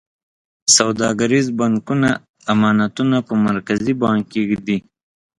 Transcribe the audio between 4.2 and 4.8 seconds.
کې ږدي.